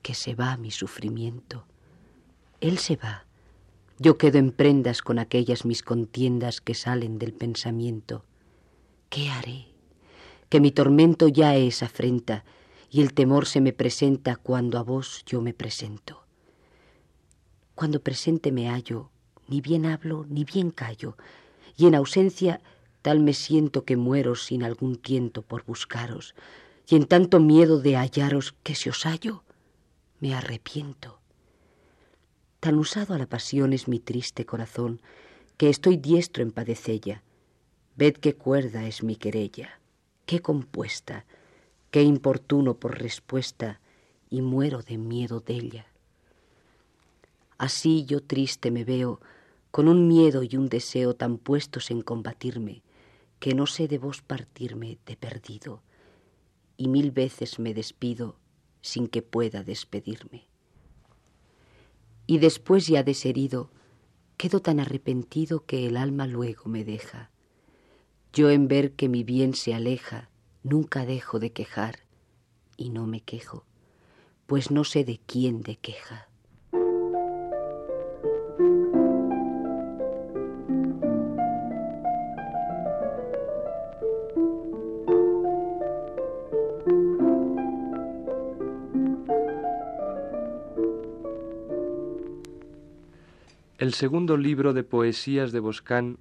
que 0.03 0.13
se 0.13 0.35
va 0.35 0.55
mi 0.57 0.69
sufrimiento. 0.69 1.65
Él 2.61 2.77
se 2.77 2.97
va, 2.97 3.25
yo 3.97 4.19
quedo 4.19 4.37
en 4.37 4.51
prendas 4.51 5.01
con 5.01 5.17
aquellas 5.17 5.65
mis 5.65 5.81
contiendas 5.81 6.61
que 6.61 6.75
salen 6.75 7.17
del 7.17 7.33
pensamiento. 7.33 8.25
¿Qué 9.09 9.29
haré? 9.31 9.65
Que 10.49 10.59
mi 10.59 10.71
tormento 10.71 11.27
ya 11.27 11.55
es 11.55 11.81
afrenta, 11.81 12.45
y 12.89 13.01
el 13.01 13.13
temor 13.13 13.45
se 13.45 13.61
me 13.61 13.73
presenta 13.73 14.35
cuando 14.35 14.77
a 14.77 14.83
vos 14.83 15.23
yo 15.25 15.41
me 15.41 15.53
presento. 15.53 16.25
Cuando 17.75 18.01
presente 18.01 18.51
me 18.51 18.69
hallo, 18.69 19.11
ni 19.47 19.61
bien 19.61 19.85
hablo, 19.85 20.25
ni 20.29 20.43
bien 20.43 20.71
callo, 20.71 21.17
y 21.75 21.87
en 21.87 21.95
ausencia 21.95 22.61
tal 23.01 23.19
me 23.19 23.33
siento 23.33 23.85
que 23.85 23.97
muero 23.97 24.35
sin 24.35 24.63
algún 24.63 24.95
tiento 24.97 25.41
por 25.41 25.63
buscaros, 25.65 26.35
y 26.87 26.95
en 26.95 27.05
tanto 27.05 27.39
miedo 27.39 27.79
de 27.79 27.95
hallaros 27.95 28.55
que 28.63 28.75
si 28.75 28.89
os 28.89 29.05
hallo, 29.05 29.43
me 30.19 30.33
arrepiento. 30.33 31.19
Tan 32.59 32.79
usado 32.79 33.13
a 33.13 33.17
la 33.17 33.27
pasión 33.27 33.73
es 33.73 33.87
mi 33.87 33.99
triste 33.99 34.45
corazón, 34.45 35.01
que 35.57 35.69
estoy 35.69 35.97
diestro 35.97 36.43
en 36.43 36.51
padecella. 36.51 37.23
Ved 37.95 38.13
qué 38.13 38.35
cuerda 38.35 38.87
es 38.87 39.03
mi 39.03 39.15
querella, 39.15 39.79
qué 40.25 40.39
compuesta, 40.41 41.25
qué 41.97 42.03
importuno 42.03 42.75
por 42.75 42.99
respuesta, 42.99 43.81
y 44.29 44.43
muero 44.43 44.83
de 44.83 44.99
miedo 44.99 45.39
de 45.39 45.55
ella. 45.55 45.87
Así 47.57 48.05
yo 48.05 48.21
triste 48.21 48.69
me 48.69 48.83
veo, 48.83 49.19
con 49.71 49.87
un 49.87 50.07
miedo 50.07 50.43
y 50.43 50.57
un 50.57 50.69
deseo 50.69 51.15
tan 51.15 51.39
puestos 51.39 51.89
en 51.89 52.01
combatirme, 52.01 52.83
que 53.39 53.55
no 53.55 53.65
sé 53.65 53.87
de 53.87 53.97
vos 53.97 54.21
partirme 54.21 54.99
de 55.07 55.17
perdido, 55.17 55.81
y 56.77 56.87
mil 56.87 57.09
veces 57.09 57.57
me 57.57 57.73
despido 57.73 58.37
sin 58.81 59.07
que 59.07 59.23
pueda 59.23 59.63
despedirme. 59.63 60.45
Y 62.27 62.37
después 62.37 62.85
ya 62.85 63.01
desherido, 63.01 63.71
quedo 64.37 64.59
tan 64.59 64.79
arrepentido 64.79 65.65
que 65.65 65.87
el 65.87 65.97
alma 65.97 66.27
luego 66.27 66.69
me 66.69 66.83
deja. 66.83 67.31
Yo 68.33 68.51
en 68.51 68.67
ver 68.67 68.91
que 68.91 69.09
mi 69.09 69.23
bien 69.23 69.55
se 69.55 69.73
aleja, 69.73 70.29
Nunca 70.69 71.05
dejo 71.05 71.39
de 71.39 71.53
quejar 71.53 71.99
y 72.75 72.89
no 72.89 73.07
me 73.07 73.21
quejo, 73.21 73.63
pues 74.47 74.69
no 74.69 74.83
sé 74.83 75.05
de 75.05 75.17
quién 75.25 75.61
de 75.61 75.77
queja. 75.77 76.27
El 93.77 93.93
segundo 93.93 94.35
libro 94.35 94.73
de 94.73 94.83
poesías 94.83 95.53
de 95.53 95.61
Boscán 95.61 96.17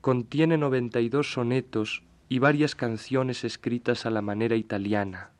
contiene 0.00 0.58
noventa 0.58 0.98
y 0.98 1.08
dos 1.08 1.30
sonetos 1.30 2.02
y 2.28 2.38
varias 2.40 2.74
canciones 2.74 3.44
escritas 3.44 4.06
a 4.06 4.10
la 4.10 4.22
manera 4.22 4.56
italiana. 4.56 5.30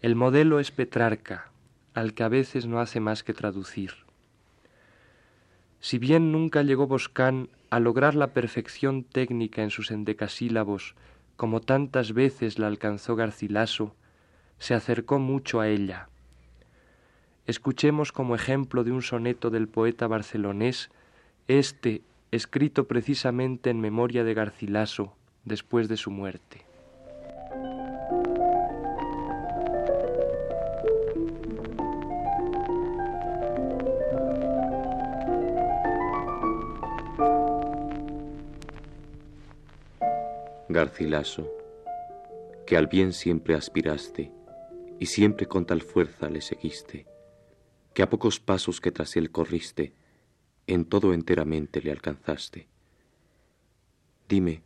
El 0.00 0.14
modelo 0.14 0.60
es 0.60 0.70
Petrarca, 0.70 1.50
al 1.94 2.14
que 2.14 2.22
a 2.22 2.28
veces 2.28 2.66
no 2.66 2.80
hace 2.80 3.00
más 3.00 3.22
que 3.22 3.32
traducir. 3.32 3.92
Si 5.80 5.98
bien 5.98 6.32
nunca 6.32 6.62
llegó 6.62 6.86
Boscán 6.86 7.48
a 7.70 7.80
lograr 7.80 8.14
la 8.14 8.32
perfección 8.32 9.04
técnica 9.04 9.62
en 9.62 9.70
sus 9.70 9.90
endecasílabos, 9.90 10.94
como 11.36 11.60
tantas 11.60 12.12
veces 12.12 12.58
la 12.58 12.66
alcanzó 12.66 13.16
Garcilaso, 13.16 13.94
se 14.58 14.74
acercó 14.74 15.18
mucho 15.18 15.60
a 15.60 15.68
ella. 15.68 16.08
Escuchemos 17.46 18.12
como 18.12 18.34
ejemplo 18.34 18.84
de 18.84 18.92
un 18.92 19.02
soneto 19.02 19.48
del 19.50 19.68
poeta 19.68 20.06
barcelonés 20.06 20.90
este 21.46 22.02
escrito 22.30 22.86
precisamente 22.86 23.70
en 23.70 23.80
memoria 23.80 24.24
de 24.24 24.34
Garcilaso 24.34 25.14
después 25.44 25.88
de 25.88 25.96
su 25.96 26.10
muerte. 26.10 26.64
Garcilaso, 40.68 41.50
que 42.66 42.76
al 42.76 42.86
bien 42.86 43.12
siempre 43.12 43.54
aspiraste 43.54 44.30
y 45.00 45.06
siempre 45.06 45.46
con 45.46 45.64
tal 45.64 45.80
fuerza 45.80 46.28
le 46.28 46.40
seguiste, 46.42 47.06
que 47.94 48.02
a 48.02 48.10
pocos 48.10 48.38
pasos 48.38 48.80
que 48.80 48.92
tras 48.92 49.16
él 49.16 49.30
corriste, 49.30 49.94
en 50.66 50.84
todo 50.84 51.14
enteramente 51.14 51.80
le 51.80 51.90
alcanzaste. 51.90 52.68
Dime, 54.28 54.62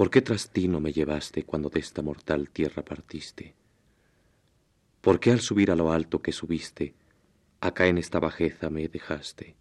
¿por 0.00 0.08
qué 0.08 0.22
tras 0.22 0.48
ti 0.48 0.66
no 0.66 0.80
me 0.80 0.94
llevaste 0.94 1.44
cuando 1.44 1.68
de 1.68 1.80
esta 1.80 2.00
mortal 2.00 2.48
tierra 2.48 2.82
partiste? 2.82 3.54
¿Por 5.02 5.20
qué 5.20 5.30
al 5.30 5.40
subir 5.40 5.70
a 5.70 5.76
lo 5.76 5.92
alto 5.92 6.22
que 6.22 6.32
subiste, 6.32 6.94
acá 7.60 7.86
en 7.86 7.98
esta 7.98 8.18
bajeza 8.18 8.70
me 8.70 8.88
dejaste? 8.88 9.56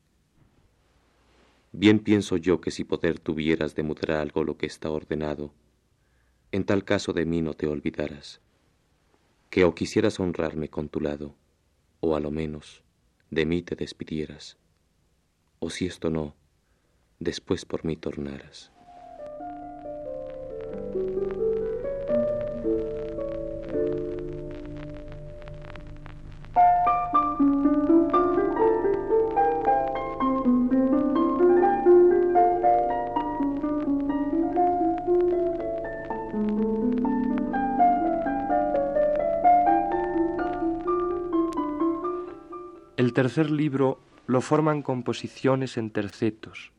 Bien 1.74 2.00
pienso 2.00 2.38
yo 2.38 2.62
que 2.62 2.72
si 2.72 2.86
poder 2.86 3.20
tuvieras 3.20 3.76
de 3.76 3.84
mudar 3.84 4.12
algo 4.12 4.46
lo 4.46 4.56
que 4.56 4.66
está 4.66 4.90
ordenado, 4.90 5.52
en 6.54 6.64
tal 6.64 6.86
caso 6.86 7.12
de 7.12 7.26
mí 7.26 7.42
no 7.42 7.54
te 7.54 7.68
olvidaras, 7.68 8.40
que 9.50 9.66
o 9.66 9.76
quisieras 9.76 10.22
honrarme 10.22 10.70
con 10.70 10.88
tu 10.88 11.02
lado, 11.02 11.36
o 12.00 12.16
a 12.16 12.22
lo 12.22 12.32
menos 12.32 12.82
de 13.30 13.46
mí 13.46 13.62
te 13.62 13.76
despidieras, 13.76 14.56
o 15.60 15.70
si 15.70 15.86
esto 15.86 16.10
no, 16.10 16.34
después 17.20 17.66
por 17.66 17.84
mí 17.84 17.98
tornaras. 17.98 18.72
El 43.00 43.14
tercer 43.14 43.50
libro 43.50 43.98
lo 44.28 44.42
forman 44.42 44.82
composiciones 44.82 45.78
en 45.78 45.90
tercetos. 45.90 46.74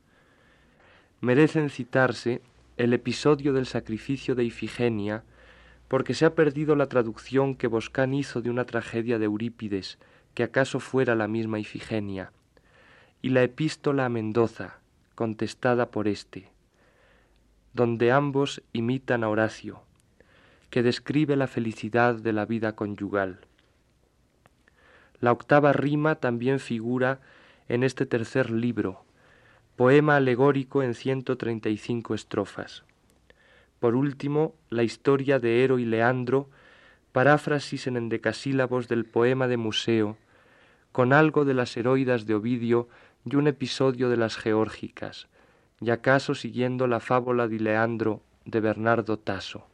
Merecen 1.23 1.71
citarse 1.71 2.43
el 2.81 2.95
episodio 2.95 3.53
del 3.53 3.67
sacrificio 3.67 4.35
de 4.35 4.45
Ifigenia, 4.45 5.23
porque 5.87 6.15
se 6.15 6.25
ha 6.25 6.35
perdido 6.35 6.77
la 6.77 6.87
traducción 6.87 7.55
que 7.55 7.67
Boscán 7.67 8.15
hizo 8.15 8.41
de 8.41 8.49
una 8.49 8.65
tragedia 8.65 9.19
de 9.19 9.27
Eurípides, 9.27 9.99
que 10.33 10.45
acaso 10.45 10.81
fuera 10.81 11.15
la 11.15 11.29
misma 11.29 11.59
Ifigenia, 11.59 12.33
y 13.21 13.29
la 13.29 13.43
epístola 13.43 14.07
a 14.07 14.09
Mendoza, 14.09 14.79
contestada 15.15 15.91
por 15.91 16.09
éste, 16.09 16.49
donde 17.75 18.13
ambos 18.13 18.63
imitan 18.73 19.25
a 19.25 19.29
Horacio, 19.29 19.83
que 20.71 20.83
describe 20.83 21.37
la 21.37 21.49
felicidad 21.49 22.15
de 22.15 22.33
la 22.33 22.47
vida 22.47 22.77
conyugal. 22.77 23.41
La 25.21 25.33
octava 25.33 25.75
rima 25.75 26.15
también 26.15 26.59
figura 26.61 27.21
en 27.69 27.83
este 27.83 28.07
tercer 28.07 28.49
libro, 28.49 29.05
poema 29.81 30.17
alegórico 30.17 30.83
en 30.83 30.93
135 30.93 32.15
estrofas. 32.15 32.85
Por 33.79 33.95
último, 33.95 34.55
la 34.69 34.83
historia 34.83 35.39
de 35.39 35.65
Ero 35.65 35.79
y 35.79 35.87
Leandro, 35.87 36.51
paráfrasis 37.13 37.87
en 37.87 37.97
endecasílabos 37.97 38.89
del 38.89 39.07
poema 39.07 39.49
de 39.49 39.57
Museo, 39.57 40.19
con 40.93 41.15
algo 41.15 41.47
de 41.47 41.55
las 41.55 41.75
heroidas 41.79 42.27
de 42.27 42.35
Ovidio 42.35 42.91
y 43.25 43.37
un 43.37 43.47
episodio 43.47 44.11
de 44.11 44.19
las 44.19 44.37
geórgicas, 44.37 45.29
y 45.81 45.89
acaso 45.89 46.35
siguiendo 46.35 46.87
la 46.87 47.01
fábula 47.01 47.49
de 47.49 47.61
Leandro 47.61 48.21
de 48.45 48.61
Bernardo 48.61 49.19
Tasso. 49.19 49.67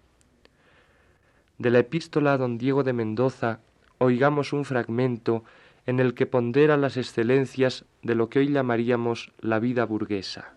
De 1.59 1.71
la 1.71 1.81
epístola 1.81 2.35
a 2.35 2.39
don 2.39 2.59
Diego 2.59 2.85
de 2.85 2.93
Mendoza 2.93 3.59
oigamos 3.99 4.53
un 4.53 4.65
fragmento 4.65 5.43
en 5.87 6.01
el 6.01 6.15
que 6.15 6.27
pondera 6.27 6.77
las 6.77 6.97
excelencias 6.97 7.85
de 8.03 8.15
lo 8.15 8.29
que 8.29 8.41
hoy 8.41 8.49
llamaríamos 8.53 9.33
la 9.41 9.61
vida 9.61 9.85
burguesa. 9.85 10.53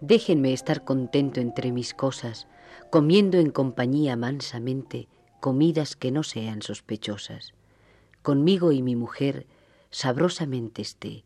Déjenme 0.00 0.52
estar 0.52 0.84
contento 0.84 1.40
entre 1.40 1.72
mis 1.72 1.94
cosas, 1.94 2.46
comiendo 2.90 3.38
en 3.38 3.50
compañía 3.50 4.16
mansamente 4.16 5.08
comidas 5.40 5.96
que 5.96 6.10
no 6.10 6.22
sean 6.22 6.60
sospechosas. 6.62 7.54
Conmigo 8.22 8.72
y 8.72 8.82
mi 8.82 8.96
mujer 8.96 9.46
sabrosamente 9.90 10.82
esté, 10.82 11.24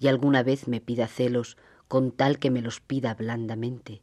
y 0.00 0.08
alguna 0.08 0.42
vez 0.42 0.68
me 0.68 0.80
pida 0.80 1.06
celos 1.06 1.56
con 1.86 2.10
tal 2.10 2.38
que 2.38 2.50
me 2.50 2.62
los 2.62 2.80
pida 2.80 3.14
blandamente. 3.14 4.02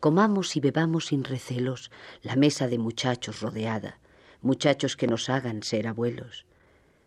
Comamos 0.00 0.56
y 0.56 0.60
bebamos 0.60 1.06
sin 1.06 1.24
recelos 1.24 1.90
la 2.22 2.36
mesa 2.36 2.68
de 2.68 2.78
muchachos 2.78 3.40
rodeada, 3.40 3.98
muchachos 4.40 4.96
que 4.96 5.06
nos 5.06 5.28
hagan 5.28 5.62
ser 5.62 5.86
abuelos. 5.86 6.46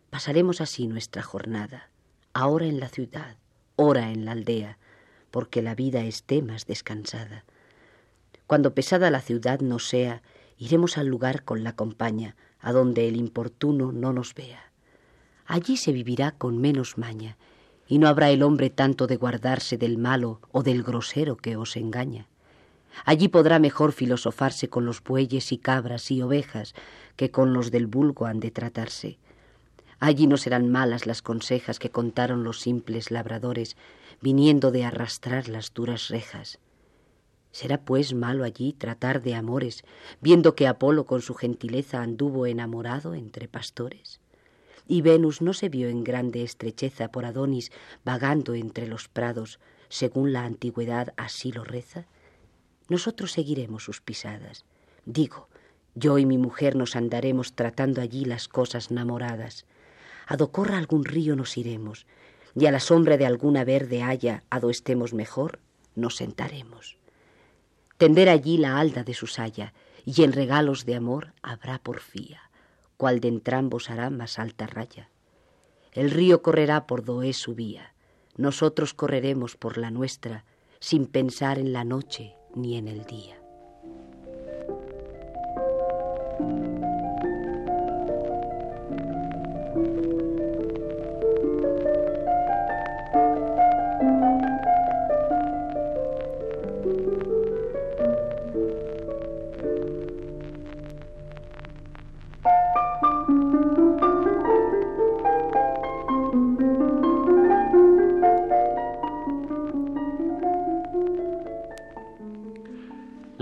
Pasaremos 0.10 0.62
así 0.62 0.88
nuestra 0.88 1.22
jornada, 1.22 1.90
ahora 2.34 2.66
en 2.66 2.80
la 2.80 2.90
ciudad, 2.90 3.38
ora 3.76 4.12
en 4.12 4.26
la 4.26 4.32
aldea, 4.32 4.78
porque 5.36 5.62
la 5.62 5.76
vida 5.76 6.06
esté 6.06 6.42
más 6.42 6.66
descansada. 6.66 7.44
Cuando 8.48 8.74
pesada 8.74 9.12
la 9.12 9.20
ciudad 9.20 9.60
nos 9.60 9.86
sea, 9.86 10.22
iremos 10.58 10.98
al 10.98 11.08
lugar 11.08 11.44
con 11.44 11.62
la 11.62 11.76
compañía, 11.76 12.38
a 12.62 12.72
donde 12.72 13.10
el 13.10 13.18
importuno 13.18 13.92
no 13.92 14.14
nos 14.14 14.34
vea. 14.34 14.72
Allí 15.46 15.76
se 15.76 15.92
vivirá 15.92 16.32
con 16.32 16.60
menos 16.60 16.98
maña, 16.98 17.36
y 17.86 18.00
no 18.00 18.08
habrá 18.08 18.30
el 18.30 18.44
hombre 18.44 18.70
tanto 18.70 19.08
de 19.08 19.18
guardarse 19.18 19.78
del 19.78 19.98
malo 19.98 20.40
o 20.54 20.64
del 20.64 20.84
grosero 20.84 21.36
que 21.36 21.58
os 21.58 21.76
engaña. 21.76 22.30
Allí 23.04 23.28
podrá 23.28 23.60
mejor 23.60 23.92
filosofarse 23.92 24.70
con 24.70 24.86
los 24.86 25.04
bueyes 25.04 25.52
y 25.52 25.58
cabras 25.58 26.12
y 26.12 26.22
ovejas 26.22 26.76
que 27.18 27.30
con 27.30 27.52
los 27.52 27.72
del 27.72 27.88
vulgo 27.88 28.26
han 28.26 28.40
de 28.40 28.52
tratarse. 28.52 29.18
Allí 30.00 30.28
no 30.28 30.38
serán 30.38 30.72
malas 30.72 31.06
las 31.06 31.22
consejas 31.22 31.78
que 31.78 31.90
contaron 31.90 32.46
los 32.46 32.62
simples 32.62 33.12
labradores, 33.12 33.76
viniendo 34.26 34.72
de 34.72 34.84
arrastrar 34.84 35.50
las 35.50 35.72
duras 35.72 36.08
rejas. 36.08 36.58
¿Será 37.52 37.86
pues 37.86 38.16
malo 38.16 38.44
allí 38.44 38.74
tratar 38.74 39.22
de 39.22 39.36
amores, 39.36 39.84
viendo 40.20 40.56
que 40.56 40.66
Apolo 40.66 41.06
con 41.06 41.22
su 41.22 41.36
gentileza 41.36 42.02
anduvo 42.02 42.48
enamorado 42.48 43.14
entre 43.14 43.48
pastores? 43.48 44.20
Y 44.88 45.04
Venus 45.04 45.44
no 45.44 45.54
se 45.54 45.70
vio 45.70 45.90
en 45.90 46.04
grande 46.04 46.42
estrecheza 46.42 47.12
por 47.12 47.26
Adonis 47.26 47.72
vagando 48.04 48.56
entre 48.56 48.88
los 48.88 49.10
prados, 49.10 49.60
según 49.90 50.34
la 50.34 50.44
antigüedad 50.44 51.14
así 51.18 51.52
lo 51.52 51.64
reza. 51.64 52.08
Nosotros 52.90 53.32
seguiremos 53.32 53.84
sus 53.84 54.02
pisadas. 54.02 54.66
Digo, 55.06 55.50
yo 55.94 56.18
y 56.18 56.26
mi 56.26 56.40
mujer 56.40 56.76
nos 56.76 56.96
andaremos 56.96 57.54
tratando 57.54 58.02
allí 58.02 58.26
las 58.26 58.48
cosas 58.48 58.90
namoradas. 58.90 59.68
A 60.26 60.36
do 60.36 60.52
corra 60.52 60.80
algún 60.80 61.06
río 61.06 61.36
nos 61.36 61.58
iremos, 61.58 62.08
y 62.56 62.66
a 62.66 62.72
la 62.72 62.80
sombra 62.80 63.18
de 63.18 63.26
alguna 63.26 63.64
verde 63.66 64.02
haya, 64.02 64.44
a 64.50 64.60
do 64.60 64.70
estemos 64.70 65.14
mejor, 65.14 65.60
nos 65.94 66.16
sentaremos. 66.16 66.98
Tender 67.98 68.30
allí 68.30 68.58
la 68.58 68.80
alda 68.80 69.04
de 69.04 69.14
su 69.14 69.28
saya, 69.28 69.74
y 70.06 70.24
en 70.24 70.34
regalos 70.34 70.86
de 70.86 70.96
amor 70.96 71.34
habrá 71.42 71.80
porfía, 71.80 72.50
cual 72.98 73.20
de 73.20 73.28
entrambos 73.28 73.90
hará 73.90 74.10
más 74.10 74.40
alta 74.40 74.68
raya. 74.68 75.10
El 75.92 76.12
río 76.12 76.42
correrá 76.42 76.88
por 76.88 77.04
doé 77.04 77.34
su 77.34 77.56
vía, 77.56 77.94
nosotros 78.38 78.94
correremos 78.94 79.56
por 79.56 79.78
la 79.78 79.92
nuestra, 79.92 80.46
sin 80.80 81.08
pensar 81.08 81.58
en 81.58 81.74
la 81.74 81.84
noche 81.84 82.36
ni 82.54 82.78
en 82.78 82.88
el 82.88 83.06
día. 83.06 83.42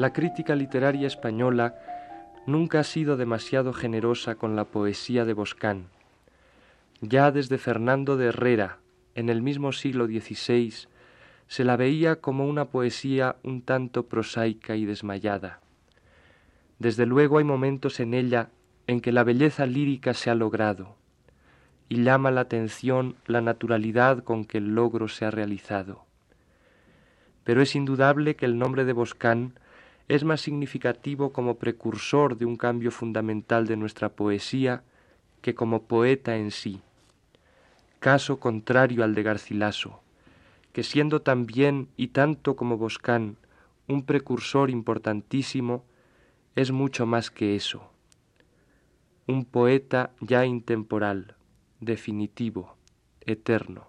La 0.03 0.11
crítica 0.11 0.53
literaria 0.53 1.07
española 1.07 1.75
nunca 2.45 2.81
ha 2.81 2.83
sido 2.83 3.15
demasiado 3.15 3.71
generosa 3.71 4.35
con 4.35 4.53
la 4.57 4.65
poesía 4.65 5.23
de 5.23 5.31
Boscán. 5.31 5.85
Ya 6.99 7.31
desde 7.31 7.57
Fernando 7.57 8.17
de 8.17 8.25
Herrera, 8.25 8.79
en 9.15 9.29
el 9.29 9.41
mismo 9.41 9.71
siglo 9.71 10.07
XVI, 10.07 10.73
se 11.47 11.63
la 11.63 11.77
veía 11.77 12.17
como 12.17 12.45
una 12.45 12.65
poesía 12.65 13.37
un 13.43 13.61
tanto 13.61 14.09
prosaica 14.09 14.75
y 14.75 14.83
desmayada. 14.83 15.61
Desde 16.79 17.05
luego 17.05 17.37
hay 17.37 17.45
momentos 17.45 18.01
en 18.01 18.13
ella 18.13 18.49
en 18.87 18.99
que 18.99 19.13
la 19.13 19.23
belleza 19.23 19.65
lírica 19.65 20.13
se 20.13 20.29
ha 20.29 20.35
logrado, 20.35 20.97
y 21.87 22.03
llama 22.03 22.29
la 22.29 22.41
atención 22.41 23.15
la 23.25 23.39
naturalidad 23.39 24.21
con 24.21 24.43
que 24.43 24.57
el 24.57 24.75
logro 24.75 25.07
se 25.07 25.23
ha 25.23 25.31
realizado. 25.31 26.03
Pero 27.45 27.61
es 27.61 27.73
indudable 27.73 28.35
que 28.35 28.45
el 28.45 28.59
nombre 28.59 28.83
de 28.83 28.91
Boscán 28.91 29.53
es 30.07 30.23
más 30.23 30.41
significativo 30.41 31.31
como 31.31 31.55
precursor 31.55 32.37
de 32.37 32.45
un 32.45 32.57
cambio 32.57 32.91
fundamental 32.91 33.67
de 33.67 33.77
nuestra 33.77 34.09
poesía 34.09 34.83
que 35.41 35.55
como 35.55 35.83
poeta 35.83 36.35
en 36.37 36.51
sí. 36.51 36.81
Caso 37.99 38.39
contrario 38.39 39.03
al 39.03 39.15
de 39.15 39.23
Garcilaso, 39.23 40.01
que 40.73 40.83
siendo 40.83 41.21
también 41.21 41.87
y 41.95 42.07
tanto 42.07 42.55
como 42.55 42.77
Boscán 42.77 43.37
un 43.87 44.03
precursor 44.05 44.69
importantísimo, 44.69 45.85
es 46.55 46.71
mucho 46.71 47.05
más 47.05 47.31
que 47.31 47.55
eso. 47.55 47.89
Un 49.27 49.45
poeta 49.45 50.11
ya 50.19 50.45
intemporal, 50.45 51.35
definitivo, 51.79 52.75
eterno. 53.21 53.87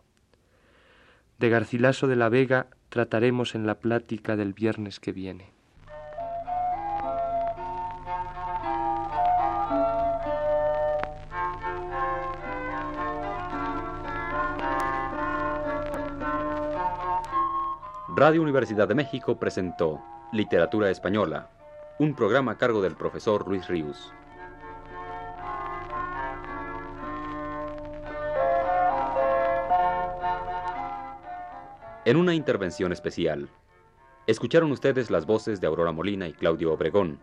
De 1.38 1.48
Garcilaso 1.48 2.07
de 2.07 2.16
la 2.16 2.29
Vega 2.29 2.68
trataremos 2.88 3.55
en 3.55 3.66
la 3.66 3.81
plática 3.81 4.37
del 4.37 4.53
viernes 4.53 5.00
que 5.00 5.12
viene. 5.12 5.54
Radio 18.16 18.42
Universidad 18.42 18.87
de 18.87 18.94
México 18.94 19.40
presentó 19.40 20.00
Literatura 20.31 20.88
Española, 20.88 21.50
un 21.98 22.14
programa 22.14 22.53
a 22.53 22.59
cargo 22.59 22.81
del 22.81 22.94
profesor 22.94 23.48
Luis 23.48 23.66
Ríos. 23.66 24.12
En 32.05 32.16
una 32.16 32.35
intervención 32.35 32.92
especial, 32.92 33.48
escucharon 34.29 34.70
ustedes 34.70 35.11
las 35.11 35.27
voces 35.27 35.61
de 35.61 35.66
Aurora 35.66 35.90
Molina 35.90 36.29
y 36.29 36.35
Claudio 36.35 36.72
Obregón. 36.72 37.18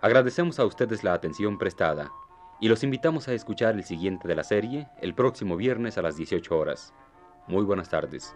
Agradecemos 0.00 0.58
a 0.58 0.64
ustedes 0.64 1.04
la 1.04 1.12
atención 1.12 1.58
prestada 1.58 2.10
y 2.58 2.68
los 2.68 2.82
invitamos 2.84 3.28
a 3.28 3.34
escuchar 3.34 3.74
el 3.74 3.84
siguiente 3.84 4.26
de 4.28 4.34
la 4.34 4.44
serie 4.44 4.88
el 5.02 5.12
próximo 5.12 5.58
viernes 5.58 5.98
a 5.98 6.02
las 6.02 6.16
18 6.16 6.56
horas. 6.56 6.94
Muy 7.46 7.64
buenas 7.64 7.90
tardes. 7.90 8.34